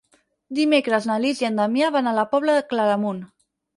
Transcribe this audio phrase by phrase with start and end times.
[0.59, 3.21] Dimecres na Lis i en Damià van a la Pobla de Claramunt.